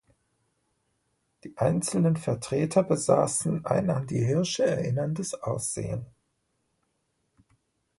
Die 1.43 1.55
einzelnen 1.57 2.17
Vertreter 2.17 2.81
besaßen 2.81 3.65
ein 3.67 3.91
an 3.91 4.07
die 4.07 4.25
Hirsche 4.25 4.63
erinnerndes 4.65 5.35
Aussehen. 5.35 6.07